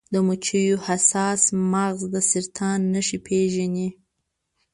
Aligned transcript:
د 0.13 0.15
مچیو 0.27 0.77
حساس 0.87 1.41
مغز 1.71 2.01
د 2.13 2.15
سرطان 2.31 2.79
نښې 2.93 3.19
پیژني. 3.25 3.89